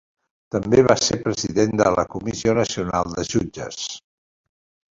[0.53, 3.87] També va ser president de la Comissió Nacional de Jutges.